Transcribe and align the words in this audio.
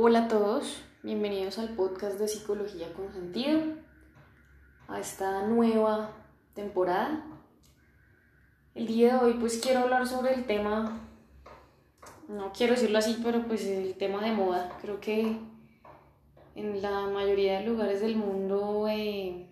Hola 0.00 0.26
a 0.26 0.28
todos, 0.28 0.80
bienvenidos 1.02 1.58
al 1.58 1.70
podcast 1.70 2.20
de 2.20 2.28
Psicología 2.28 2.92
con 2.92 3.12
Sentido, 3.12 3.58
a 4.86 5.00
esta 5.00 5.42
nueva 5.48 6.12
temporada. 6.54 7.26
El 8.76 8.86
día 8.86 9.14
de 9.14 9.24
hoy 9.24 9.34
pues 9.40 9.58
quiero 9.60 9.80
hablar 9.80 10.06
sobre 10.06 10.34
el 10.34 10.44
tema, 10.44 11.00
no 12.28 12.52
quiero 12.52 12.74
decirlo 12.74 12.98
así, 12.98 13.18
pero 13.24 13.48
pues 13.48 13.66
el 13.66 13.96
tema 13.96 14.22
de 14.22 14.30
moda. 14.30 14.78
Creo 14.80 15.00
que 15.00 15.36
en 16.54 16.80
la 16.80 17.08
mayoría 17.08 17.58
de 17.58 17.66
lugares 17.66 18.00
del 18.00 18.14
mundo 18.14 18.86
eh, 18.88 19.48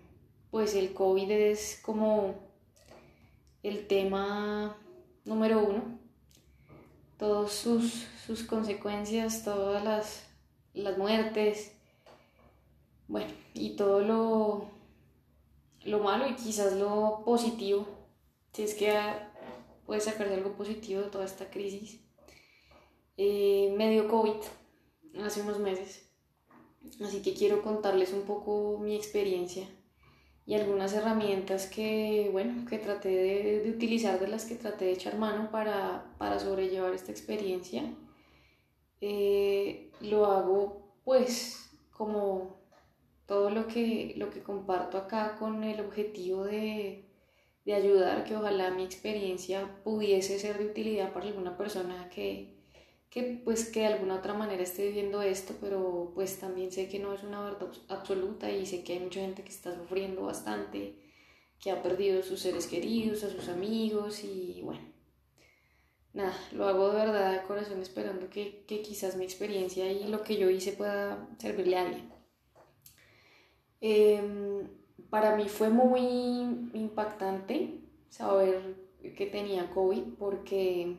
pues 0.52 0.76
el 0.76 0.94
COVID 0.94 1.28
es 1.28 1.80
como 1.84 2.36
el 3.64 3.88
tema 3.88 4.76
número 5.24 5.58
uno. 5.58 5.98
Todas 7.18 7.50
sus, 7.50 8.06
sus 8.24 8.44
consecuencias, 8.44 9.42
todas 9.42 9.82
las 9.82 10.26
las 10.76 10.98
muertes, 10.98 11.72
bueno, 13.08 13.32
y 13.54 13.76
todo 13.76 14.00
lo, 14.00 14.70
lo 15.84 15.98
malo 16.00 16.28
y 16.28 16.34
quizás 16.34 16.74
lo 16.74 17.22
positivo, 17.24 17.86
si 18.52 18.62
es 18.62 18.74
que 18.74 18.92
puede 19.86 20.00
sacarse 20.00 20.34
algo 20.34 20.52
positivo 20.52 21.02
de 21.02 21.08
toda 21.08 21.24
esta 21.24 21.50
crisis. 21.50 22.00
Eh, 23.16 23.74
me 23.76 23.90
dio 23.90 24.08
COVID 24.08 24.36
hace 25.24 25.40
unos 25.40 25.58
meses, 25.58 26.10
así 27.02 27.22
que 27.22 27.34
quiero 27.34 27.62
contarles 27.62 28.12
un 28.12 28.22
poco 28.22 28.78
mi 28.78 28.94
experiencia 28.94 29.66
y 30.46 30.54
algunas 30.54 30.92
herramientas 30.92 31.66
que, 31.66 32.28
bueno, 32.30 32.64
que 32.66 32.78
traté 32.78 33.08
de, 33.08 33.70
utilizar, 33.70 34.20
de 34.20 34.28
las 34.28 34.44
que 34.44 34.54
traté 34.54 34.84
de 34.84 34.92
echar 34.92 35.18
mano 35.18 35.50
para, 35.50 36.14
para 36.18 36.38
sobrellevar 36.38 36.94
esta 36.94 37.10
experiencia. 37.10 37.82
Eh, 39.00 39.90
lo 40.00 40.26
hago 40.26 40.94
pues 41.04 41.70
como 41.92 42.56
todo 43.26 43.50
lo 43.50 43.66
que, 43.66 44.14
lo 44.16 44.30
que 44.30 44.42
comparto 44.42 44.98
acá 44.98 45.36
con 45.38 45.64
el 45.64 45.80
objetivo 45.80 46.44
de, 46.44 47.04
ayudar, 47.66 48.24
que 48.24 48.36
ojalá 48.36 48.70
mi 48.70 48.84
experiencia 48.84 49.82
pudiese 49.82 50.38
ser 50.38 50.58
de 50.58 50.66
utilidad 50.66 51.12
para 51.12 51.26
alguna 51.26 51.56
persona 51.56 52.08
que, 52.10 52.54
que 53.10 53.40
pues 53.44 53.68
que 53.68 53.80
de 53.80 53.86
alguna 53.86 54.16
otra 54.16 54.34
manera 54.34 54.62
esté 54.62 54.86
viviendo 54.86 55.20
esto, 55.20 55.54
pero 55.60 56.12
pues 56.14 56.38
también 56.38 56.70
sé 56.70 56.88
que 56.88 57.00
no 57.00 57.12
es 57.12 57.24
una 57.24 57.42
verdad 57.42 57.68
absoluta 57.88 58.50
y 58.52 58.66
sé 58.66 58.84
que 58.84 58.94
hay 58.94 59.00
mucha 59.00 59.20
gente 59.20 59.42
que 59.42 59.50
está 59.50 59.74
sufriendo 59.74 60.22
bastante, 60.22 60.94
que 61.60 61.72
ha 61.72 61.82
perdido 61.82 62.22
sus 62.22 62.40
seres 62.40 62.68
queridos, 62.68 63.24
a 63.24 63.30
sus 63.30 63.48
amigos 63.48 64.22
y 64.22 64.60
bueno, 64.62 64.95
nada, 66.16 66.34
lo 66.52 66.66
hago 66.66 66.88
de 66.88 67.04
verdad 67.04 67.32
de 67.32 67.46
corazón 67.46 67.82
esperando 67.82 68.30
que, 68.30 68.64
quizás 68.66 69.16
mi 69.16 69.24
experiencia 69.24 69.92
y 69.92 70.08
lo 70.08 70.22
que 70.22 70.38
yo 70.38 70.48
hice 70.48 70.72
pueda 70.72 71.28
servirle 71.38 71.76
a 71.76 71.82
alguien. 71.82 72.10
Em, 73.80 74.66
para 75.10 75.36
mí 75.36 75.48
fue 75.48 75.68
muy 75.68 76.00
impactante 76.72 77.80
saber 78.08 78.76
que 79.16 79.26
tenía 79.26 79.70
COVID 79.70 80.14
porque 80.18 80.96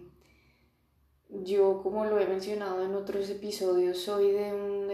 yo, 1.30 1.82
como 1.82 2.06
lo 2.06 2.20
he 2.20 2.28
mencionado 2.28 2.86
en 2.86 2.94
otros 2.94 3.28
episodios, 3.30 3.98
soy 3.98 4.32
de 4.32 4.54
un, 4.54 4.88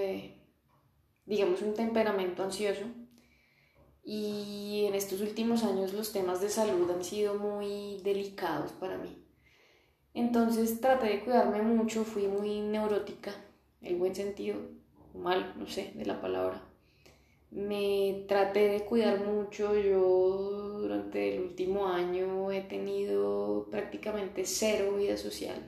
digamos, 1.25 1.61
un 1.61 1.73
temperamento 1.73 2.43
ansioso 2.43 2.85
y 4.05 4.85
en 4.87 4.95
estos 4.95 5.19
últimos 5.19 5.63
años 5.63 5.93
los 5.93 6.13
temas 6.13 6.39
de 6.39 6.49
salud 6.49 6.89
han 6.89 7.03
sido 7.03 7.35
muy 7.35 8.01
delicados 8.03 8.71
para 8.71 8.97
mí. 8.97 9.22
Entonces 10.13 10.79
traté 10.79 11.07
de 11.07 11.19
cuidarme 11.21 11.61
mucho, 11.63 12.03
fui 12.03 12.27
muy 12.27 12.61
neurótica, 12.61 13.31
el 13.81 13.95
buen 13.95 14.13
sentido, 14.13 14.57
o 15.13 15.17
mal, 15.17 15.53
no 15.57 15.65
sé, 15.67 15.91
de 15.95 16.05
la 16.05 16.21
palabra. 16.21 16.61
Me 17.49 18.25
traté 18.27 18.67
de 18.67 18.85
cuidar 18.85 19.25
mucho, 19.25 19.75
yo 19.75 20.79
durante 20.79 21.35
el 21.35 21.41
último 21.41 21.87
año 21.87 22.51
he 22.51 22.61
tenido 22.61 23.67
prácticamente 23.71 24.45
cero 24.45 24.95
vida 24.97 25.17
social. 25.17 25.61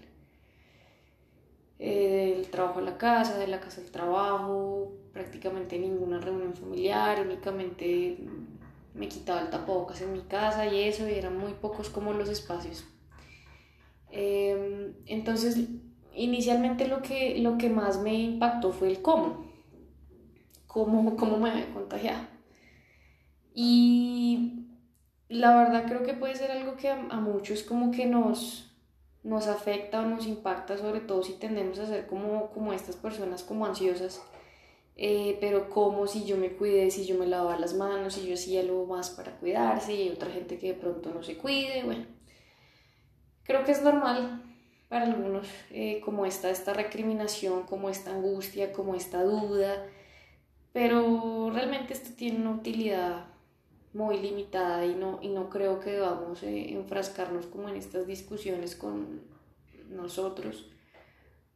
Eh, 1.80 2.36
del 2.38 2.50
trabajo 2.50 2.80
a 2.80 2.84
la 2.84 2.98
casa, 2.98 3.38
de 3.38 3.48
la 3.48 3.60
casa 3.60 3.82
al 3.82 3.92
trabajo, 3.92 4.94
prácticamente 5.12 5.78
ninguna 5.80 6.20
reunión 6.20 6.54
familiar, 6.54 7.20
únicamente 7.22 8.18
me 8.94 9.08
quitaba 9.10 9.42
el 9.42 9.50
tapabocas 9.50 10.02
en 10.02 10.14
mi 10.14 10.22
casa 10.22 10.68
y 10.68 10.84
eso, 10.84 11.08
y 11.10 11.14
eran 11.14 11.38
muy 11.38 11.54
pocos 11.54 11.90
como 11.90 12.14
los 12.14 12.30
espacios 12.30 12.86
Em, 14.18 14.94
entonces, 15.08 15.60
inicialmente 16.14 16.88
lo 16.88 17.02
que, 17.02 17.38
lo 17.40 17.58
que 17.58 17.70
más 17.70 18.02
me 18.02 18.14
impactó 18.14 18.72
fue 18.72 18.88
el 18.88 19.02
cómo, 19.02 19.46
cómo, 20.68 21.18
cómo 21.18 21.38
me 21.38 21.52
había 21.52 21.74
contagiado. 21.74 22.26
Y 23.54 24.68
la 25.28 25.58
verdad 25.58 25.86
creo 25.86 26.04
que 26.04 26.14
puede 26.14 26.36
ser 26.36 26.52
algo 26.52 26.78
que 26.78 26.90
a, 26.90 26.96
muchos 27.20 27.64
como 27.64 27.92
que 27.92 28.06
nos, 28.06 28.74
nos 29.24 29.48
afecta 29.48 30.00
o 30.02 30.06
nos 30.06 30.26
impacta, 30.28 30.78
sobre 30.78 31.02
todo 31.02 31.22
si 31.22 31.34
tendemos 31.34 31.78
a 31.80 31.86
ser 31.86 32.08
como, 32.08 32.52
como 32.52 32.72
estas 32.72 32.96
personas 32.96 33.44
como 33.44 33.66
ansiosas. 33.66 34.22
Eh, 34.98 35.38
pero 35.42 35.70
como 35.70 36.08
si 36.08 36.24
yo 36.24 36.38
me 36.38 36.56
cuide, 36.56 36.90
si 36.90 37.06
yo 37.06 37.18
me 37.18 37.28
lavaba 37.28 37.60
las 37.60 37.74
manos, 37.74 38.14
si 38.14 38.26
yo 38.26 38.36
hacía 38.36 38.62
algo 38.62 38.86
más 38.86 39.10
para 39.10 39.38
cuidarse 39.40 39.94
y 39.94 40.10
otra 40.10 40.30
gente 40.30 40.58
que 40.58 40.68
de 40.68 40.74
pronto 40.76 41.14
no 41.14 41.22
se 41.22 41.38
cuide, 41.38 41.84
bueno. 41.84 42.15
Creo 43.46 43.64
que 43.64 43.72
es 43.72 43.82
normal 43.82 44.44
para 44.90 45.06
algunos 45.06 45.48
eh, 45.72 46.02
como 46.04 46.26
esta, 46.26 46.50
esta 46.50 46.74
recriminación, 46.74 47.64
como 47.64 47.90
esta 47.90 48.12
angustia, 48.12 48.74
como 48.74 48.96
esta 48.96 49.24
duda, 49.24 49.86
pero 50.74 51.50
realmente 51.54 51.94
esto 51.94 52.10
tiene 52.16 52.40
una 52.40 52.52
utilidad 52.52 53.28
muy 53.94 54.20
limitada 54.20 54.86
y 54.86 54.94
no, 54.94 55.20
y 55.22 55.30
no 55.30 55.50
creo 55.50 55.80
que 55.80 55.92
debamos 55.92 56.44
eh, 56.44 56.74
enfrascarnos 56.74 57.46
como 57.46 57.70
en 57.70 57.78
estas 57.78 58.06
discusiones 58.08 58.76
con 58.76 59.22
nosotros 59.90 60.70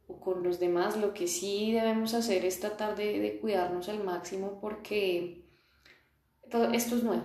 o 0.06 0.18
con 0.20 0.42
los 0.42 0.58
demás. 0.58 0.96
Lo 0.96 1.12
que 1.12 1.28
sí 1.28 1.72
debemos 1.72 2.14
hacer 2.14 2.46
es 2.46 2.60
tratar 2.60 2.96
de, 2.96 3.20
de 3.20 3.38
cuidarnos 3.40 3.88
al 3.90 4.02
máximo 4.02 4.58
porque 4.60 5.44
todo, 6.50 6.72
esto 6.72 6.96
es 6.96 7.04
nuevo. 7.04 7.24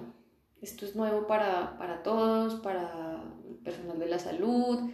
Esto 0.62 0.86
es 0.86 0.96
nuevo 0.96 1.28
para, 1.28 1.78
para 1.78 2.04
todos, 2.04 2.56
para 2.56 3.15
personal 3.66 4.00
de 4.00 4.08
la 4.08 4.20
salud, 4.20 4.90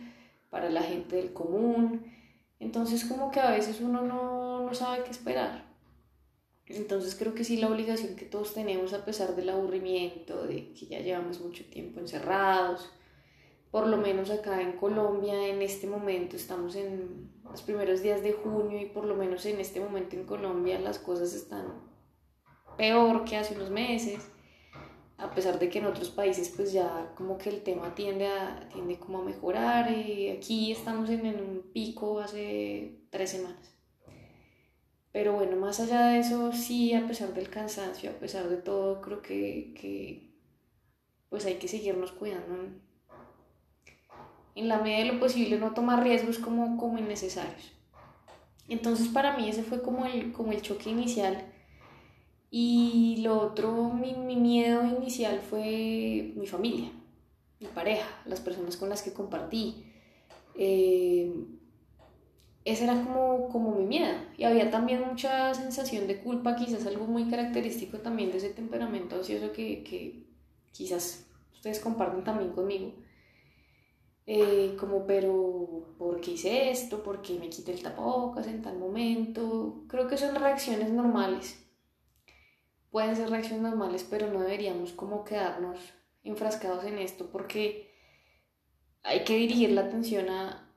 para 0.49 0.71
la 0.71 0.81
gente 0.81 1.17
del 1.17 1.33
común. 1.33 2.11
Entonces 2.59 3.05
como 3.05 3.29
que 3.29 3.39
a 3.39 3.51
veces 3.51 3.81
uno 3.81 4.01
no, 4.01 4.63
no 4.63 4.73
sabe 4.73 5.03
qué 5.03 5.11
esperar. 5.11 5.69
Entonces 6.65 7.15
creo 7.15 7.35
que 7.35 7.43
sí 7.43 7.57
la 7.57 7.69
obligación 7.69 8.15
que 8.15 8.25
todos 8.25 8.53
tenemos 8.53 8.93
a 8.93 9.05
pesar 9.05 9.35
del 9.35 9.49
aburrimiento, 9.49 10.47
de 10.47 10.73
que 10.73 10.87
ya 10.87 10.99
llevamos 10.99 11.41
mucho 11.41 11.65
tiempo 11.65 11.99
encerrados, 11.99 12.89
por 13.71 13.87
lo 13.87 13.97
menos 13.97 14.29
acá 14.29 14.61
en 14.61 14.73
Colombia 14.73 15.47
en 15.47 15.61
este 15.61 15.87
momento 15.87 16.35
estamos 16.35 16.75
en 16.75 17.31
los 17.49 17.61
primeros 17.61 18.01
días 18.01 18.21
de 18.21 18.33
junio 18.33 18.79
y 18.81 18.85
por 18.85 19.05
lo 19.05 19.15
menos 19.15 19.45
en 19.45 19.59
este 19.59 19.79
momento 19.79 20.15
en 20.15 20.25
Colombia 20.25 20.79
las 20.79 20.99
cosas 20.99 21.33
están 21.33 21.89
peor 22.77 23.25
que 23.25 23.37
hace 23.37 23.55
unos 23.55 23.69
meses 23.69 24.29
a 25.21 25.29
pesar 25.29 25.59
de 25.59 25.69
que 25.69 25.77
en 25.77 25.85
otros 25.85 26.09
países 26.09 26.51
pues 26.55 26.73
ya 26.73 27.11
como 27.15 27.37
que 27.37 27.49
el 27.49 27.61
tema 27.61 27.93
tiende 27.93 28.25
a, 28.27 28.67
tiende 28.73 28.97
como 28.97 29.19
a 29.19 29.23
mejorar, 29.23 29.91
y 29.91 30.29
aquí 30.29 30.71
estamos 30.71 31.09
en, 31.09 31.25
un 31.27 31.69
pico 31.71 32.19
hace 32.19 32.99
tres 33.11 33.29
semanas. 33.29 33.75
Pero 35.11 35.33
bueno, 35.33 35.57
más 35.57 35.79
allá 35.79 36.07
de 36.07 36.19
eso, 36.19 36.51
sí, 36.53 36.93
a 36.93 37.05
pesar 37.05 37.33
del 37.33 37.49
cansancio, 37.49 38.09
a 38.09 38.13
pesar 38.13 38.49
de 38.49 38.57
todo, 38.57 39.01
creo 39.01 39.21
que, 39.21 39.75
que 39.79 40.33
pues 41.29 41.45
hay 41.45 41.55
que 41.55 41.67
seguirnos 41.67 42.11
cuidando 42.13 42.55
en, 42.55 42.81
en, 44.55 44.67
la 44.69 44.79
medida 44.79 44.99
de 44.99 45.13
lo 45.13 45.19
posible, 45.19 45.59
no 45.59 45.73
tomar 45.73 46.01
riesgos 46.03 46.39
como, 46.39 46.77
como 46.77 46.97
innecesarios. 46.97 47.73
Entonces 48.67 49.09
para 49.09 49.37
mí 49.37 49.49
ese 49.49 49.63
fue 49.63 49.83
como 49.83 50.05
el, 50.05 50.31
como 50.31 50.51
el 50.51 50.61
choque 50.61 50.89
inicial 50.89 51.50
y 52.53 53.21
lo 53.23 53.39
otro, 53.39 53.93
mi, 53.93 54.13
miedo 54.35 54.85
inicial 54.85 55.39
fue 55.39 56.33
mi 56.35 56.45
familia, 56.45 56.91
mi 57.61 57.67
pareja, 57.67 58.09
las 58.25 58.41
personas 58.41 58.75
con 58.75 58.89
las 58.89 59.01
que 59.01 59.13
compartí. 59.13 59.85
Eh, 60.55 61.33
ese 62.65 62.83
era 62.83 63.01
como, 63.05 63.47
como 63.47 63.73
mi 63.75 63.85
miedo. 63.85 64.13
Y 64.37 64.43
había 64.43 64.69
también 64.69 65.01
mucha 65.07 65.53
sensación 65.53 66.07
de 66.07 66.19
culpa, 66.19 66.57
quizás 66.57 66.85
algo 66.85 67.07
muy 67.07 67.29
característico 67.29 67.99
también 67.99 68.31
de 68.31 68.39
ese 68.39 68.49
temperamento 68.49 69.15
ansioso 69.15 69.53
que, 69.53 69.83
que 69.83 70.27
quizás 70.73 71.25
ustedes 71.53 71.79
comparten 71.79 72.25
también 72.25 72.51
conmigo. 72.51 72.91
Eh, 74.27 74.75
como, 74.77 75.05
pero, 75.07 75.95
¿por 75.97 76.19
qué 76.19 76.31
hice 76.31 76.69
esto? 76.69 77.01
¿Por 77.01 77.21
qué 77.21 77.39
me 77.39 77.49
quité 77.49 77.71
el 77.71 77.81
tapabocas 77.81 78.47
en 78.47 78.61
tal 78.61 78.77
momento? 78.77 79.85
Creo 79.87 80.09
que 80.09 80.17
son 80.17 80.35
reacciones 80.35 80.91
normales 80.91 81.60
pueden 82.91 83.15
ser 83.15 83.29
reacciones 83.29 83.63
normales, 83.63 84.05
pero 84.09 84.31
no 84.31 84.41
deberíamos 84.41 84.91
como 84.91 85.23
quedarnos 85.23 85.79
enfrascados 86.23 86.85
en 86.85 86.99
esto 86.99 87.29
porque 87.31 87.91
hay 89.01 89.23
que 89.23 89.35
dirigir 89.35 89.71
la 89.71 89.81
atención 89.81 90.29
a, 90.29 90.69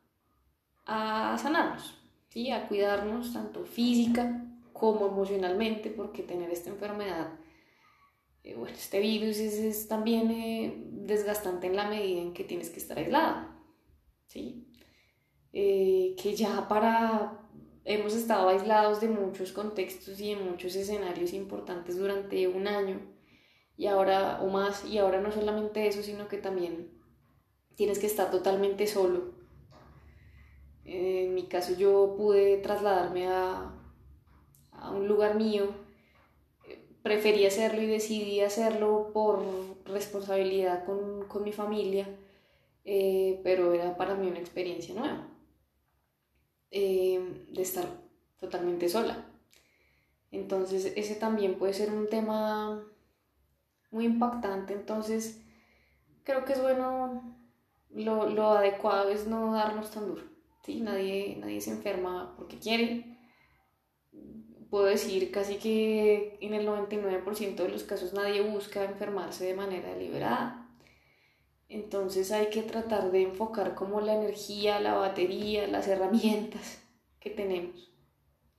a 0.87 1.37
sanarnos. 1.39 2.05
¿sí? 2.35 2.51
a 2.51 2.67
cuidarnos 2.67 3.33
tanto 3.33 3.65
física 3.65 4.45
como 4.73 5.07
emocionalmente, 5.07 5.89
porque 5.91 6.25
tener 6.25 6.51
esta 6.51 6.69
enfermedad, 6.69 7.39
eh, 8.43 8.57
bueno, 8.57 8.75
este 8.75 8.99
virus 8.99 9.39
es, 9.39 9.87
también 9.87 10.31
eh, 10.33 10.75
desgastante 10.91 11.69
en 11.69 11.77
la 11.77 11.89
medida 11.89 12.21
en 12.21 12.35
que 12.35 12.43
tienes 12.43 12.71
que 12.71 12.81
estar 12.81 12.99
aislado, 12.99 13.49
¿sí? 14.27 14.67
Eh, 15.53 16.17
que 16.21 16.35
ya 16.35 16.67
para, 16.67 17.44
hemos 17.85 18.15
estado 18.15 18.49
aislados 18.49 19.01
de 19.01 19.09
muchos 19.09 19.53
contextos 19.53 20.21
y 20.21 20.35
de 20.35 20.41
muchos 20.41 20.75
escenarios 20.75 21.33
importantes 21.33 21.99
durante 21.99 22.49
un 22.49 22.67
año 22.67 23.01
y 23.77 23.87
ahora, 23.87 24.41
o 24.43 24.49
más, 24.49 24.85
y 24.85 24.99
ahora 24.99 25.21
no 25.21 25.33
solamente 25.33 25.87
eso, 25.87 26.03
sino 26.03 26.29
que 26.29 26.39
también 26.39 26.91
tienes 27.75 27.99
que 27.99 28.07
estar 28.07 28.31
totalmente 28.31 28.87
solo. 28.87 29.35
En 30.85 31.35
mi 31.35 31.47
caso 31.47 31.75
yo 31.77 32.15
pude 32.17 32.59
trasladarme 32.59 33.27
a, 33.27 33.75
a 34.71 34.91
un 34.91 35.09
lugar 35.09 35.35
mío, 35.35 35.75
preferí 37.03 37.47
hacerlo 37.47 37.83
y 37.83 37.87
decidí 37.87 38.41
hacerlo 38.41 39.11
por 39.13 39.43
responsabilidad 39.87 40.85
con, 40.85 41.27
con 41.27 41.43
mi 41.43 41.53
familia, 41.53 42.07
eh, 42.85 43.41
pero 43.43 43.73
era 43.73 43.97
para 43.97 44.15
mí 44.15 44.29
una 44.29 44.39
experiencia 44.39 44.95
nueva, 44.95 45.29
eh, 46.77 47.47
de 47.51 47.63
estar 47.63 47.87
totalmente 48.41 48.89
sola. 48.89 49.25
Entonces 50.33 50.93
ese 50.97 51.15
también 51.15 51.55
puede 51.55 51.73
ser 51.73 51.93
un 51.93 52.09
tema 52.09 52.83
muy 53.93 54.07
impactante, 54.07 54.73
entonces 54.73 55.41
creo 56.25 56.45
que 56.45 56.55
es 56.55 56.61
bueno, 56.61 57.37
lo, 57.91 58.29
lo 58.29 58.51
adecuado 58.51 59.11
es 59.11 59.29
no 59.29 59.53
darnos 59.53 59.93
tan 59.93 60.09
duro, 60.09 60.25
¿sí? 60.65 60.81
nadie, 60.81 61.37
nadie 61.39 61.61
se 61.61 61.71
enferma 61.71 62.35
porque 62.37 62.59
quiere, 62.59 63.17
puedo 64.69 64.87
decir 64.87 65.31
casi 65.31 65.59
que 65.59 66.37
en 66.41 66.55
el 66.55 66.67
99% 66.67 67.55
de 67.55 67.69
los 67.69 67.85
casos 67.85 68.13
nadie 68.15 68.41
busca 68.41 68.83
enfermarse 68.83 69.45
de 69.45 69.55
manera 69.55 69.95
deliberada. 69.95 70.64
Entonces 71.75 72.31
hay 72.31 72.51
que 72.51 72.63
tratar 72.63 73.11
de 73.11 73.23
enfocar 73.23 73.75
como 73.75 74.01
la 74.01 74.15
energía, 74.15 74.79
la 74.79 74.95
batería, 74.95 75.67
las 75.67 75.89
herramientas 75.89 76.81
que 77.19 77.31
tenemos 77.31 77.93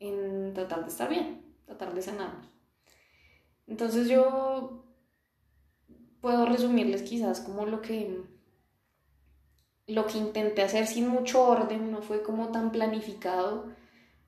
en 0.02 0.54
tratar 0.54 0.84
de 0.84 0.90
estar 0.90 1.10
bien, 1.10 1.56
tratar 1.66 1.94
de 1.94 2.02
sanarnos. 2.02 2.46
Entonces 3.68 4.10
yo 4.10 4.84
puedo 6.20 6.46
resumirles 6.46 7.04
quizás 7.04 7.40
como 7.40 7.66
lo 7.66 7.82
que 7.82 8.22
lo 9.88 10.08
que 10.08 10.18
intenté 10.18 10.64
hacer 10.64 10.86
sin 10.86 11.08
mucho 11.08 11.42
orden, 11.42 11.92
no 11.92 12.02
fue 12.02 12.22
como 12.22 12.50
tan 12.50 12.74
planificado, 12.74 13.72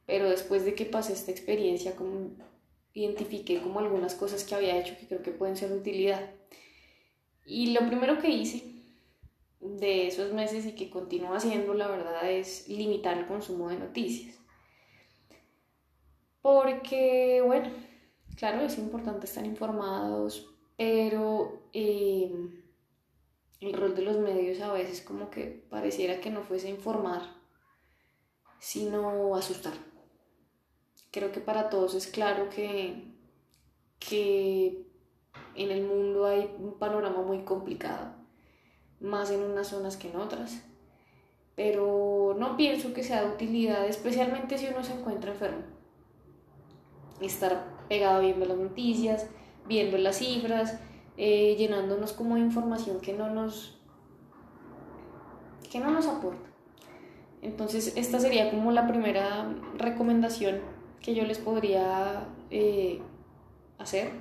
pero 0.06 0.30
después 0.30 0.63
de 0.63 0.75
que 0.75 0.86
pasé 0.86 1.12
esta 1.12 1.31
experiencia, 1.31 1.98
como 1.98 2.38
identifiqué 2.94 3.62
como 3.62 3.81
algunas 3.81 4.16
cosas 4.16 4.45
que 4.45 4.56
había 4.56 4.80
hecho 4.80 4.95
que 4.98 5.07
creo 5.07 5.24
que 5.24 5.31
pueden 5.31 5.57
ser 5.57 5.72
de 5.72 5.80
utilidad. 5.80 6.31
Y 7.45 7.72
lo 7.72 7.86
primero 7.86 8.19
que 8.19 8.30
hice 8.30 8.76
de 9.59 10.07
esos 10.07 10.33
meses 10.33 10.65
y 10.65 10.75
que 10.75 10.89
continúo 10.89 11.33
haciendo, 11.33 11.74
la 11.74 11.88
verdad, 11.88 12.30
es 12.30 12.68
limitar 12.68 13.18
el 13.18 13.27
consumo 13.27 13.69
de 13.69 13.80
noticias. 13.80 14.36
Porque, 16.42 17.42
bueno, 17.45 17.69
claro, 18.36 18.62
es 18.62 18.77
importante 18.77 19.25
estar 19.25 19.45
informados, 19.45 20.50
pero 20.77 21.63
eh, 21.74 22.31
el 23.59 23.74
rol 23.74 23.95
de 23.95 24.04
los 24.04 24.18
medios 24.18 24.62
a 24.62 24.71
veces 24.71 25.01
como 25.01 25.30
que 25.30 25.65
pareciera 25.69 26.21
que 26.21 26.30
no 26.30 26.44
fuese 26.44 26.69
informar, 26.69 27.21
sino 28.60 29.36
asustar 29.36 29.74
creo 31.18 31.31
que 31.31 31.39
para 31.39 31.69
todos 31.69 31.95
es 31.95 32.07
claro 32.07 32.50
que, 32.50 33.12
que 34.00 34.86
en 35.56 35.71
el 35.71 35.83
mundo 35.83 36.25
hay 36.25 36.56
un 36.60 36.77
panorama 36.77 37.24
muy 37.24 37.44
complicado, 37.44 38.13
más 38.99 39.31
en 39.31 39.44
unas 39.44 39.67
zonas 39.67 39.97
que 39.97 40.09
en 40.09 40.17
otras. 40.17 40.63
Pero 41.55 42.35
no 42.38 42.55
pienso 42.55 42.94
que 42.94 43.03
sea 43.03 43.23
de 43.23 43.31
utilidad, 43.31 43.85
especialmente 43.88 44.57
si 44.57 44.67
uno 44.67 44.83
se 44.83 44.94
encuentra 44.94 45.31
enfermo. 45.31 45.63
Estar 47.21 47.65
pegado 47.89 48.21
viendo 48.21 48.45
las 48.45 48.57
noticias, 48.57 49.27
viendo 49.67 49.97
las 49.97 50.17
cifras, 50.17 50.79
eh, 51.17 51.55
llenándonos 51.57 52.13
como 52.13 52.35
de 52.35 52.41
información 52.41 52.99
que 52.99 53.13
no 53.13 53.29
nos, 53.29 53.79
que 55.71 55.79
no 55.79 55.89
nos 55.91 56.07
aporta. 56.07 56.47
Entonces, 57.41 57.93
esta 57.95 58.19
sería 58.19 58.51
como 58.51 58.71
la 58.71 58.88
primera 58.88 59.51
recomendación 59.77 60.59
que 61.01 61.15
yo 61.15 61.23
les 61.23 61.38
podría 61.38 62.27
eh, 62.50 63.01
hacer. 63.77 64.11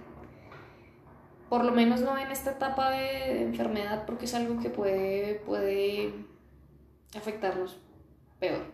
Por 1.48 1.64
lo 1.64 1.72
menos 1.72 2.00
no 2.00 2.18
en 2.18 2.30
esta 2.30 2.52
etapa 2.52 2.90
de 2.90 3.42
enfermedad 3.42 4.04
porque 4.04 4.24
es 4.24 4.34
algo 4.34 4.60
que 4.60 4.68
puede, 4.68 5.36
puede 5.46 6.12
afectarnos 7.16 7.78
peor. 8.40 8.64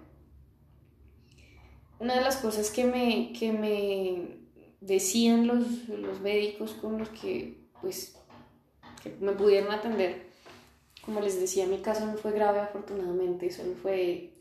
Una 1.98 2.14
de 2.14 2.22
las 2.22 2.38
cosas 2.38 2.70
que 2.70 2.84
me, 2.84 3.32
que 3.38 3.52
me 3.52 4.38
decían 4.80 5.46
los, 5.46 5.88
los 5.88 6.20
médicos 6.20 6.72
con 6.72 6.98
los 6.98 7.10
que, 7.10 7.68
pues, 7.80 8.16
que 9.02 9.16
me 9.20 9.32
pudieron 9.32 9.70
atender, 9.70 10.26
como 11.04 11.20
les 11.20 11.40
decía, 11.40 11.66
mi 11.66 11.78
caso 11.78 12.06
no 12.06 12.14
fue 12.14 12.32
grave 12.32 12.60
afortunadamente, 12.60 13.50
solo 13.50 13.74
fue 13.74 14.32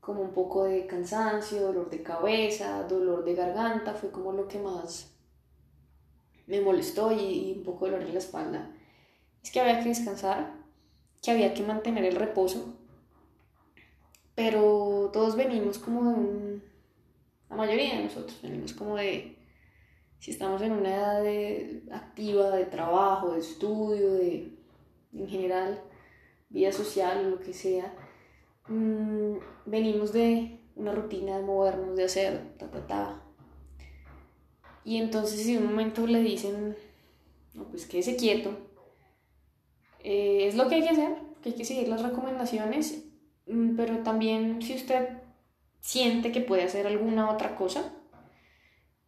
como 0.00 0.22
un 0.22 0.32
poco 0.32 0.64
de 0.64 0.86
cansancio, 0.86 1.60
dolor 1.60 1.90
de 1.90 2.02
cabeza, 2.02 2.82
dolor 2.84 3.24
de 3.24 3.34
garganta, 3.34 3.94
fue 3.94 4.10
como 4.10 4.32
lo 4.32 4.48
que 4.48 4.58
más 4.58 5.17
me 6.48 6.60
molestó 6.60 7.12
y, 7.12 7.54
un 7.56 7.62
poco 7.62 7.86
dolor 7.86 8.02
en 8.02 8.12
la 8.12 8.18
espalda. 8.18 8.74
Es 9.42 9.52
que 9.52 9.60
había 9.60 9.80
que 9.80 9.90
descansar, 9.90 10.52
que 11.22 11.30
había 11.30 11.54
que 11.54 11.62
mantener 11.62 12.04
el 12.04 12.16
reposo, 12.16 12.74
pero 14.34 15.10
todos 15.12 15.36
venimos 15.36 15.78
como 15.78 16.04
de 16.04 16.14
un, 16.14 16.64
la 17.48 17.56
mayoría 17.56 17.96
de 17.96 18.04
nosotros 18.04 18.40
venimos 18.42 18.72
como 18.72 18.96
de, 18.96 19.36
si 20.18 20.32
estamos 20.32 20.60
en 20.62 20.72
una 20.72 20.94
edad 20.94 21.22
de, 21.22 21.84
activa 21.92 22.50
de 22.50 22.66
trabajo, 22.66 23.32
de 23.32 23.38
estudio, 23.38 24.14
de 24.14 24.58
en 25.12 25.28
general 25.28 25.80
vida 26.50 26.72
social, 26.72 27.30
lo 27.30 27.40
que 27.40 27.52
sea, 27.52 27.94
Mm, 28.68 29.38
venimos 29.64 30.12
de 30.12 30.60
una 30.76 30.92
rutina 30.92 31.38
de 31.38 31.42
movernos, 31.42 31.96
de 31.96 32.04
hacer, 32.04 32.54
ta, 32.58 32.70
ta, 32.70 32.86
ta. 32.86 33.22
Y 34.88 34.96
entonces 34.96 35.42
si 35.42 35.54
un 35.54 35.66
momento 35.66 36.06
le 36.06 36.22
dicen, 36.22 36.74
no, 37.52 37.64
pues 37.64 37.84
quédese 37.84 38.16
quieto, 38.16 38.56
eh, 40.02 40.46
es 40.46 40.54
lo 40.54 40.66
que 40.66 40.76
hay 40.76 40.82
que 40.82 40.88
hacer, 40.88 41.14
que 41.42 41.50
hay 41.50 41.54
que 41.56 41.66
seguir 41.66 41.88
las 41.88 42.02
recomendaciones, 42.02 43.04
mm, 43.46 43.76
pero 43.76 43.98
también 43.98 44.62
si 44.62 44.74
usted 44.76 45.10
siente 45.80 46.32
que 46.32 46.40
puede 46.40 46.62
hacer 46.62 46.86
alguna 46.86 47.30
otra 47.30 47.54
cosa, 47.54 47.92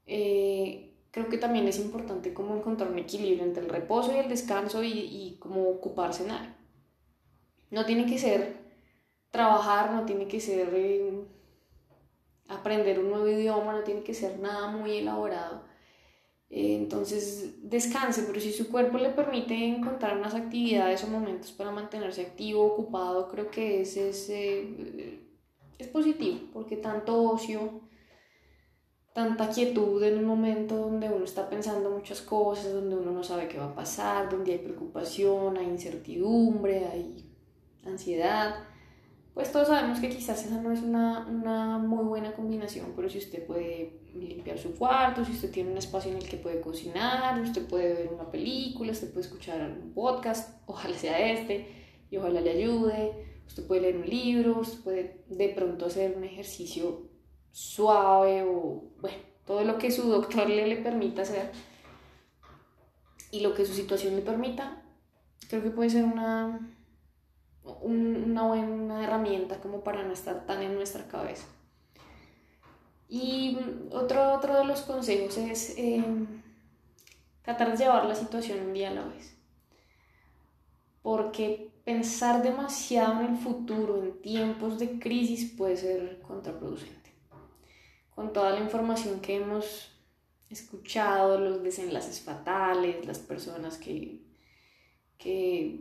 eh, 0.05 0.99
creo 1.13 1.31
que 1.31 1.39
también 1.39 1.67
es 1.67 1.79
importante 1.79 2.35
como 2.35 2.55
encontrar 2.55 2.91
un 2.91 2.99
equilibrio 2.99 3.45
entre 3.45 3.63
el 3.63 3.71
reposo 3.71 4.15
y 4.15 4.19
el 4.19 4.29
descanso 4.29 4.85
y, 4.85 4.93
y 4.93 5.39
como 5.39 5.67
ocuparse 5.71 6.25
en 6.25 6.33
algo. 6.33 6.55
No 7.71 7.87
tiene 7.87 8.05
que 8.05 8.19
ser 8.19 8.55
trabajar, 9.31 9.93
no 9.93 10.05
tiene 10.05 10.29
que 10.29 10.41
ser 10.41 10.69
eh, 10.75 11.25
aprender 12.49 12.99
un 12.99 13.09
nuevo 13.09 13.29
idioma, 13.29 13.73
no 13.73 13.83
tiene 13.83 14.03
que 14.03 14.13
ser 14.13 14.39
nada 14.41 14.69
muy 14.69 14.99
elaborado. 14.99 15.70
Eh, 16.51 16.77
entonces 16.77 17.61
descanse, 17.63 18.25
pero 18.27 18.41
si 18.41 18.53
su 18.53 18.71
cuerpo 18.71 18.99
le 18.99 19.11
permite 19.11 19.55
encontrar 19.55 20.17
unas 20.19 20.35
actividades 20.35 21.05
o 21.05 21.07
momentos 21.07 21.53
para 21.53 21.71
mantenerse 21.71 22.23
activo, 22.23 22.65
ocupado, 22.65 23.29
creo 23.29 23.51
que 23.53 23.83
ese 23.83 24.09
es, 24.09 24.29
eh, 24.31 25.21
es 25.79 25.87
positivo, 25.89 26.41
porque 26.53 26.77
tanto 26.77 27.23
ocio, 27.23 27.83
tanta 29.15 29.49
quietud 29.51 30.03
en 30.03 30.19
un 30.19 30.25
momento 30.25 30.77
donde 30.77 31.09
uno 31.09 31.25
está 31.25 31.49
pensando 31.49 31.91
muchas 31.91 32.21
cosas, 32.21 32.73
donde 32.73 32.97
uno 32.97 33.13
no 33.13 33.23
sabe 33.23 33.47
qué 33.47 33.59
va 33.59 33.67
a 33.67 33.75
pasar, 33.75 34.29
donde 34.29 34.53
hay 34.53 34.59
preocupación, 34.59 35.57
hay 35.57 35.67
incertidumbre, 35.67 36.87
hay 36.87 37.33
ansiedad, 37.85 38.65
pues 39.41 39.53
todos 39.53 39.69
sabemos 39.69 39.99
que 40.01 40.11
quizás 40.11 40.45
esa 40.45 40.61
no 40.61 40.71
es 40.71 40.83
una, 40.83 41.27
una, 41.27 41.79
muy 41.79 42.05
buena 42.05 42.35
combinación, 42.35 42.93
pero 42.95 43.09
si 43.09 43.17
usted 43.17 43.47
puede 43.47 44.03
limpiar 44.15 44.59
su 44.59 44.75
cuarto, 44.75 45.25
si 45.25 45.33
usted 45.33 45.51
tiene 45.51 45.71
un 45.71 45.79
espacio 45.79 46.11
en 46.11 46.19
el 46.19 46.29
que 46.29 46.37
puede 46.37 46.61
cocinar, 46.61 47.41
usted 47.41 47.67
puede 47.67 47.95
ver 47.95 48.11
una 48.13 48.31
película, 48.31 48.93
usted 48.93 49.11
puede 49.11 49.25
escuchar 49.25 49.63
un 49.63 49.95
podcast, 49.95 50.61
ojalá 50.67 50.95
sea 50.95 51.33
este, 51.33 51.67
y 52.11 52.19
ojalá 52.19 52.43
le 52.43 52.51
ayude, 52.51 53.41
usted 53.47 53.67
puede 53.67 53.81
leer 53.81 53.97
un 53.97 54.07
libro, 54.07 54.61
usted 54.61 54.81
puede 54.85 55.25
de 55.31 55.49
pronto 55.49 55.87
hacer 55.87 56.19
un 56.19 56.25
ejercicio 56.25 57.09
suave 57.51 58.43
o, 58.43 58.93
bueno, 59.01 59.17
todo 59.47 59.65
lo 59.65 59.79
que 59.79 59.91
su 59.91 60.07
doctor 60.07 60.51
le, 60.51 60.67
le 60.67 60.77
permita 60.77 61.23
hacer. 61.23 61.51
Y 63.31 63.41
lo 63.41 63.55
que 63.55 63.65
su 63.65 63.73
situación 63.73 64.17
le 64.17 64.23
permita, 64.23 64.83
creo 65.49 65.63
que 65.63 65.71
puede 65.71 65.89
ser 65.89 66.05
una 66.05 66.77
una 67.65 68.47
buena 68.47 69.05
herramienta 69.05 69.61
como 69.61 69.83
para 69.83 70.03
no 70.03 70.13
estar 70.13 70.47
tan 70.47 70.63
en 70.63 70.75
nuestra 70.75 71.07
cabeza. 71.07 71.47
Y 73.09 73.59
otro, 73.91 74.33
otro 74.35 74.57
de 74.57 74.65
los 74.65 74.83
consejos 74.83 75.37
es 75.37 75.75
eh, 75.77 76.05
tratar 77.43 77.73
de 77.73 77.79
llevar 77.79 78.07
la 78.07 78.15
situación 78.15 78.61
un 78.61 78.73
día 78.73 78.91
a 78.91 78.95
la 78.95 79.05
vez. 79.05 79.37
Porque 81.03 81.73
pensar 81.85 82.43
demasiado 82.43 83.21
en 83.21 83.35
el 83.35 83.37
futuro, 83.37 84.03
en 84.03 84.21
tiempos 84.23 84.79
de 84.79 85.01
crisis, 85.01 85.51
puede 85.57 85.77
ser 85.77 86.21
contraproducente. 86.21 87.11
Con 88.15 88.33
toda 88.33 88.51
la 88.51 88.61
información 88.61 89.21
que 89.21 89.37
hemos 89.37 89.91
escuchado, 90.49 91.41
los 91.41 91.63
desenlaces 91.63 92.21
fatales, 92.21 93.05
las 93.07 93.19
personas 93.19 93.79
que, 93.79 94.21
que 95.19 95.81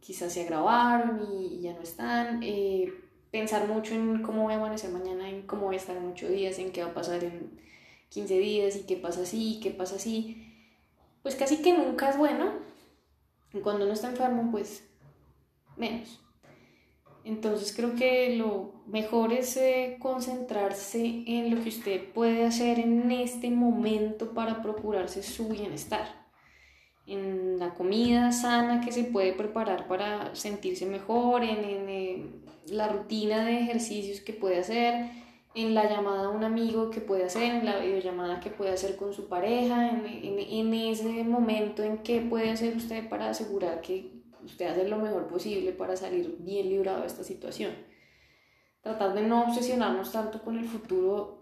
quizás 0.00 0.32
se 0.32 0.42
agravaron 0.42 1.20
y, 1.32 1.60
ya 1.60 1.74
no 1.74 1.82
están, 1.82 2.42
eh, 2.42 2.92
pensar 3.30 3.68
mucho 3.68 3.94
en 3.94 4.22
cómo 4.22 4.44
voy 4.44 4.54
a 4.54 4.56
amanecer 4.56 4.90
mañana, 4.90 5.28
en 5.28 5.42
cómo 5.42 5.66
voy 5.66 5.76
a 5.76 5.78
estar 5.78 5.96
en 5.96 6.08
ocho 6.08 6.28
días, 6.28 6.58
en 6.58 6.72
qué 6.72 6.82
va 6.82 6.90
a 6.90 6.94
pasar 6.94 7.22
en 7.22 7.60
15 8.08 8.38
días 8.38 8.76
y 8.76 8.82
qué 8.86 8.96
pasa 8.96 9.22
así, 9.22 9.56
y 9.56 9.60
qué 9.60 9.70
pasa 9.70 9.96
así, 9.96 10.50
pues 11.22 11.34
casi 11.34 11.62
que 11.62 11.72
nunca 11.72 12.10
es 12.10 12.18
bueno. 12.18 12.52
Cuando 13.62 13.84
uno 13.84 13.94
está 13.94 14.08
enfermo, 14.08 14.50
pues 14.50 14.88
menos. 15.76 16.20
Entonces 17.24 17.74
creo 17.74 17.94
que 17.96 18.36
lo 18.36 18.82
mejor 18.86 19.32
es 19.32 19.56
eh, 19.56 19.98
concentrarse 20.00 21.24
en 21.26 21.54
lo 21.54 21.62
que 21.62 21.68
usted 21.68 22.12
puede 22.12 22.46
hacer 22.46 22.78
en 22.78 23.10
este 23.10 23.50
momento 23.50 24.32
para 24.32 24.62
procurarse 24.62 25.22
su 25.22 25.48
bienestar. 25.48 26.19
En 27.10 27.58
la 27.58 27.74
comida 27.74 28.30
sana 28.30 28.80
que 28.80 28.92
se 28.92 29.04
puede 29.04 29.32
preparar 29.32 29.88
para 29.88 30.34
sentirse 30.34 30.86
mejor, 30.86 31.42
en, 31.42 31.64
en 31.64 31.88
eh, 31.88 32.26
la 32.68 32.88
rutina 32.88 33.44
de 33.44 33.58
ejercicios 33.60 34.20
que 34.20 34.32
puede 34.32 34.58
hacer, 34.58 35.10
en 35.54 35.74
la 35.74 35.88
llamada 35.88 36.26
a 36.26 36.28
un 36.28 36.44
amigo 36.44 36.90
que 36.90 37.00
puede 37.00 37.24
hacer, 37.24 37.42
en 37.42 37.66
la 37.66 37.78
videollamada 37.80 38.38
que 38.38 38.50
puede 38.50 38.72
hacer 38.72 38.96
con 38.96 39.12
su 39.12 39.28
pareja, 39.28 39.90
en, 39.90 40.06
en, 40.06 40.74
ese 40.74 41.24
momento 41.24 41.82
en 41.82 41.98
que 41.98 42.20
puede 42.20 42.50
hacer 42.50 42.76
usted 42.76 43.08
para 43.08 43.30
asegurar 43.30 43.80
que 43.80 44.22
usted 44.44 44.66
hace 44.66 44.88
lo 44.88 44.98
mejor 44.98 45.26
posible 45.26 45.72
para 45.72 45.96
salir 45.96 46.36
bien 46.38 46.68
librado 46.68 47.00
de 47.00 47.08
esta 47.08 47.24
situación. 47.24 47.72
Tratar 48.82 49.14
de 49.14 49.22
no 49.22 49.42
obsesionarnos 49.42 50.12
tanto 50.12 50.40
con 50.42 50.56
el 50.56 50.66
futuro, 50.66 51.39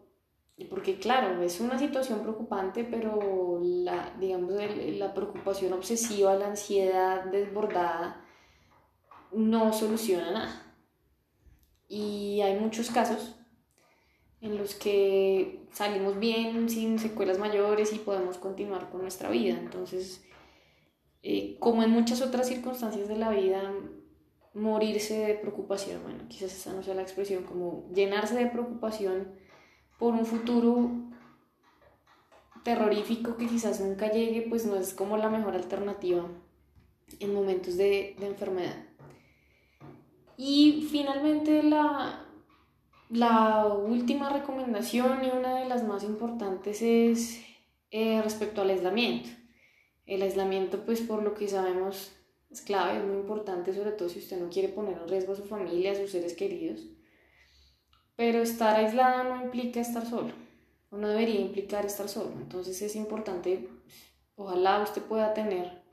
porque 0.65 0.99
claro, 0.99 1.41
es 1.43 1.61
una 1.61 1.79
situación 1.79 2.21
preocupante, 2.21 2.83
pero 2.85 3.61
la, 3.63 4.15
digamos, 4.19 4.53
la 4.53 5.15
preocupación 5.15 5.73
obsesiva, 5.73 6.35
la 6.35 6.49
ansiedad 6.49 7.25
desbordada, 7.27 8.25
no 9.33 9.73
soluciona 9.73 10.33
nada. 10.33 10.77
Y 11.87 12.41
hay 12.41 12.59
muchos 12.59 12.91
casos 12.91 13.37
en 14.41 14.59
los 14.59 14.75
que 14.75 15.67
salimos 15.73 16.19
bien, 16.19 16.69
sin 16.69 16.99
secuelas 16.99 17.39
mayores 17.39 17.93
y 17.93 17.99
podemos 17.99 18.39
continuar 18.39 18.91
con 18.91 19.03
nuestra 19.03 19.31
vida. 19.31 19.57
Entonces, 19.59 20.25
eh, 21.23 21.57
como 21.61 21.83
en 21.83 21.91
muchas 21.91 22.21
otras 22.21 22.49
circunstancias 22.49 23.09
de 23.09 23.17
la 23.17 23.31
vida, 23.31 23.73
morirse 24.55 25.19
de 25.19 25.35
preocupación, 25.35 26.03
bueno, 26.03 26.25
quizás 26.29 26.53
esa 26.53 26.73
no 26.73 26.83
sea 26.83 26.95
la 26.95 27.03
expresión, 27.03 27.45
como 27.45 27.89
llenarse 27.93 28.35
de 28.35 28.47
preocupación 28.47 29.35
por 29.99 30.15
un 30.15 30.27
futuro 30.27 30.91
terrorífico 32.63 33.37
que 33.37 33.47
quizás 33.47 33.81
nunca 33.81 34.11
llegue, 34.11 34.47
pues 34.49 34.67
no 34.67 34.77
es 34.77 34.95
como 34.95 35.17
la 35.17 35.29
mejor 35.29 35.55
alternativa 35.55 36.27
en 37.21 37.35
momentos 37.35 37.77
de, 37.77 38.15
de 38.19 38.27
enfermedad. 38.27 38.77
Y 40.37 40.87
finalmente 40.91 41.63
la, 41.63 42.25
la 43.11 43.67
última 43.67 44.31
recomendación 44.31 45.25
y 45.25 45.31
una 45.37 45.57
de 45.57 45.69
las 45.69 45.85
más 45.85 46.05
importantes 46.05 46.83
es 46.83 47.43
eh, 47.91 48.21
respecto 48.23 48.61
al 48.61 48.71
aislamiento. 48.71 49.31
El 50.07 50.23
aislamiento, 50.23 50.85
pues 50.85 51.01
por 51.01 51.23
lo 51.23 51.35
que 51.35 51.49
sabemos, 51.49 52.13
es 52.51 52.61
clave, 52.61 52.99
es 52.99 53.05
muy 53.05 53.17
importante, 53.17 53.75
sobre 53.75 53.93
todo 53.93 54.09
si 54.09 54.21
usted 54.21 54.41
no 54.41 54.49
quiere 54.49 54.69
poner 54.69 54.99
en 54.99 55.09
riesgo 55.09 55.33
a 55.33 55.37
su 55.37 55.45
familia, 55.45 55.93
a 55.93 55.97
sus 55.97 56.11
seres 56.11 56.35
queridos. 56.35 56.87
Pero 58.19 58.43
estar 58.43 58.75
aislada 58.75 59.23
no 59.23 59.45
implica 59.45 59.79
estar 59.79 60.05
solo, 60.05 60.33
o 60.91 60.97
no 60.97 61.07
debería 61.07 61.41
implicar 61.41 61.87
estar 61.87 62.09
solo. 62.09 62.33
Entonces 62.37 62.83
es 62.83 62.97
importante, 62.97 63.69
ojalá 64.35 64.83
usted 64.83 65.03
pueda 65.03 65.35
tener 65.35 65.85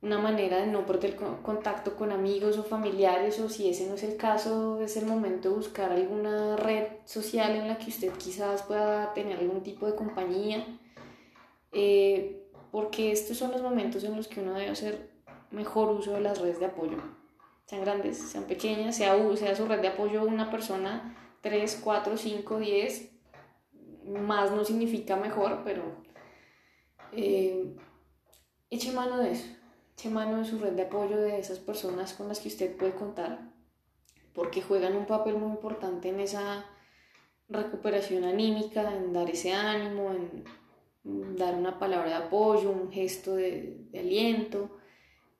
una 0.00 0.18
manera 0.18 0.56
de 0.56 0.66
no 0.66 0.86
perder 0.86 1.14
contacto 1.42 1.94
con 1.94 2.10
amigos 2.10 2.56
o 2.56 2.64
familiares 2.64 3.38
o 3.38 3.50
si 3.50 3.68
ese 3.68 3.86
no 3.86 3.96
es 3.96 4.02
el 4.02 4.16
caso, 4.16 4.80
es 4.80 4.96
el 4.96 5.04
momento 5.04 5.50
de 5.50 5.56
buscar 5.56 5.92
alguna 5.92 6.56
red 6.56 6.86
social 7.04 7.54
en 7.54 7.68
la 7.68 7.76
que 7.76 7.90
usted 7.90 8.10
quizás 8.14 8.62
pueda 8.62 9.12
tener 9.12 9.38
algún 9.38 9.62
tipo 9.62 9.84
de 9.84 9.94
compañía, 9.94 10.66
eh, 11.70 12.48
porque 12.70 13.12
estos 13.12 13.36
son 13.36 13.52
los 13.52 13.60
momentos 13.60 14.04
en 14.04 14.16
los 14.16 14.26
que 14.26 14.40
uno 14.40 14.54
debe 14.54 14.70
hacer 14.70 15.10
mejor 15.50 15.90
uso 15.90 16.12
de 16.14 16.22
las 16.22 16.40
redes 16.40 16.60
de 16.60 16.66
apoyo, 16.66 16.96
sean 17.66 17.82
grandes, 17.82 18.16
sean 18.16 18.44
pequeñas, 18.44 18.96
sea, 18.96 19.14
sea 19.36 19.54
su 19.54 19.66
red 19.66 19.80
de 19.80 19.88
apoyo 19.88 20.24
una 20.24 20.50
persona, 20.50 21.14
3, 21.42 21.80
4, 21.82 22.16
5, 22.16 22.58
10, 22.58 23.10
más 24.06 24.50
no 24.52 24.64
significa 24.64 25.16
mejor, 25.16 25.62
pero 25.64 25.82
eh, 27.12 27.76
eche 28.70 28.92
mano 28.92 29.18
de 29.18 29.32
eso. 29.32 29.46
Eche 29.92 30.08
mano 30.08 30.38
de 30.38 30.44
su 30.44 30.58
red 30.58 30.72
de 30.72 30.82
apoyo 30.82 31.20
de 31.20 31.38
esas 31.38 31.58
personas 31.58 32.14
con 32.14 32.28
las 32.28 32.40
que 32.40 32.48
usted 32.48 32.76
puede 32.76 32.94
contar, 32.94 33.52
porque 34.32 34.62
juegan 34.62 34.96
un 34.96 35.06
papel 35.06 35.36
muy 35.36 35.50
importante 35.50 36.08
en 36.08 36.20
esa 36.20 36.64
recuperación 37.48 38.24
anímica, 38.24 38.94
en 38.96 39.12
dar 39.12 39.28
ese 39.28 39.52
ánimo, 39.52 40.12
en 40.12 41.36
dar 41.36 41.54
una 41.54 41.78
palabra 41.78 42.08
de 42.08 42.26
apoyo, 42.26 42.70
un 42.70 42.90
gesto 42.90 43.34
de, 43.34 43.88
aliento, 43.94 44.78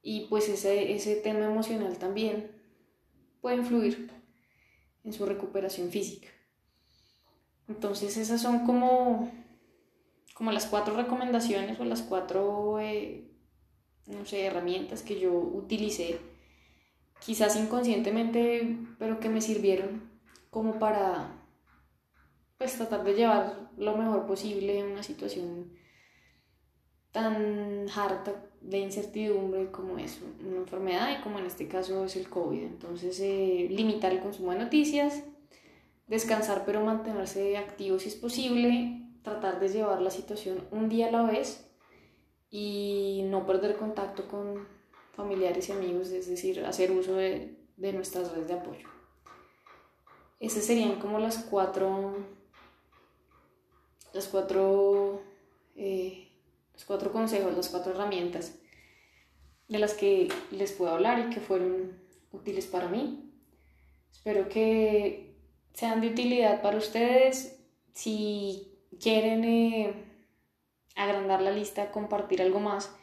y 0.03 0.27
pues 0.27 0.49
ese, 0.49 0.93
ese 0.93 1.15
tema 1.17 1.47
emocional 1.47 1.97
también 1.97 2.61
puede 3.41 3.57
influir 3.57 4.11
en 5.05 5.13
su 5.13 5.27
recuperación 5.27 5.91
física. 5.91 6.29
Entonces 7.69 8.17
esas 8.17 8.41
son 8.41 8.67
como, 8.67 9.31
como 10.35 10.53
las 10.53 10.67
cuatro 10.67 10.97
recomendaciones 10.97 11.79
o 11.81 11.85
las 11.85 12.03
cuatro 12.03 12.81
eh, 12.81 13.33
no 14.07 14.25
sé, 14.27 14.45
herramientas 14.47 15.03
que 15.03 15.19
yo 15.21 15.33
utilicé, 15.33 16.19
quizás 17.25 17.57
inconscientemente, 17.57 18.79
pero 18.99 19.21
que 19.21 19.29
me 19.29 19.41
sirvieron 19.41 20.11
como 20.51 20.79
para 20.79 21.39
pues 22.59 22.77
tratar 22.77 23.05
de 23.05 23.15
llevar 23.15 23.71
lo 23.77 23.97
mejor 23.97 24.27
posible 24.27 24.85
una 24.85 25.03
situación 25.03 25.73
tan 27.13 27.87
harta 27.95 28.35
de 28.61 28.79
incertidumbre 28.79 29.71
como 29.71 29.99
es 29.99 30.21
una 30.45 30.57
enfermedad 30.57 31.19
y 31.19 31.23
como 31.23 31.39
en 31.39 31.47
este 31.47 31.69
caso 31.69 32.05
es 32.05 32.17
el 32.17 32.29
COVID. 32.29 32.63
Entonces, 32.63 33.21
eh, 33.21 33.69
limitar 33.71 34.13
el 34.13 34.21
consumo 34.21 34.53
de 34.53 34.59
noticias, 34.59 35.23
descansar 36.07 36.65
pero 36.65 36.85
mantenerse 36.85 37.57
activo 37.57 37.99
si 37.99 38.09
es 38.09 38.17
posible, 38.17 39.03
tratar 39.23 39.61
de 39.61 39.69
llevar 39.69 40.01
la 40.03 40.11
situación 40.11 40.67
un 40.71 40.89
día 40.89 41.09
a 41.09 41.13
la 41.13 41.23
vez 41.23 41.71
y 42.51 43.23
no 43.27 43.47
perder 43.47 43.77
contacto 43.77 44.27
con 44.29 44.67
familiares 45.13 45.69
y 45.69 45.73
amigos, 45.73 46.11
es 46.11 46.29
decir, 46.29 46.65
hacer 46.65 46.91
uso 46.91 47.15
de, 47.15 47.57
de 47.77 47.93
nuestras 47.93 48.33
redes 48.33 48.49
de 48.49 48.55
apoyo. 48.55 48.89
Esas 50.41 50.65
serían 50.65 50.99
como 50.99 51.19
las 51.19 51.39
cuatro, 51.39 52.17
las 54.13 54.27
cuatro, 54.27 55.23
eh, 55.77 56.32
los 56.75 56.85
cuatro 56.85 57.13
consejos, 57.13 57.57
las 57.57 57.69
cuatro 57.69 57.93
herramientas 57.93 58.59
de 59.69 59.79
las 59.79 59.95
que 59.95 60.29
les 60.51 60.73
puedo 60.73 60.93
hablar 60.93 61.19
y 61.19 61.35
que 61.35 61.41
fueron 61.41 61.99
útiles 62.33 62.67
para 62.67 62.89
mí. 62.89 63.31
Espero 64.13 64.49
que 64.49 65.35
sean 65.73 66.01
de 66.01 66.09
utilidad 66.09 66.63
para 66.63 66.77
ustedes. 66.77 67.59
Si 67.93 68.79
quieren 69.01 69.45
eh, 69.45 69.95
agrandar 70.95 71.43
la 71.43 71.51
lista, 71.51 71.91
compartir 71.91 72.43
algo 72.43 72.61
más 72.61 72.95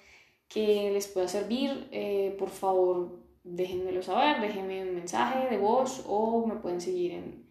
que 0.48 0.92
les 0.92 1.08
pueda 1.08 1.28
servir, 1.28 1.88
eh, 1.92 2.36
por 2.38 2.50
favor 2.50 3.20
déjenmelo 3.44 4.02
saber, 4.02 4.42
déjenme 4.42 4.84
un 4.84 4.96
mensaje 4.96 5.50
de 5.50 5.58
voz 5.58 6.04
o 6.08 6.46
me 6.46 6.56
pueden 6.56 6.82
seguir 6.82 7.12
en 7.14 7.48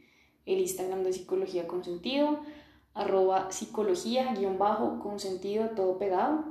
el 0.46 0.58
Instagram 0.60 1.02
de 1.02 1.12
Psicología 1.12 1.66
con 1.66 1.84
Sentido, 1.84 2.40
arroba 2.98 3.50
psicología 3.52 4.34
guion 4.34 4.58
bajo 4.58 4.98
con 4.98 5.20
sentido 5.20 5.70
todo 5.70 5.98
pegado. 5.98 6.44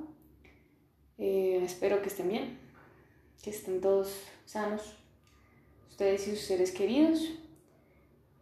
Eh, 1.18 1.60
espero 1.63 2.01
que 2.01 2.08
estén 2.08 2.30
bien, 2.30 2.60
que 3.44 3.50
estén 3.50 3.82
todos 3.82 4.24
sanos, 4.46 4.96
ustedes 5.89 6.27
y 6.27 6.32
sus 6.32 6.46
seres 6.46 6.72
queridos. 6.72 7.20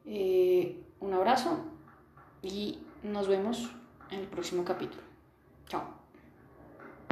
Eh, 0.06 0.84
un 1.00 1.14
abrazo 1.14 1.58
y 2.44 2.80
nos 3.02 3.28
vemos 3.28 3.72
en 4.12 4.20
el 4.20 4.28
próximo 4.28 4.64
capítulo. 4.64 5.05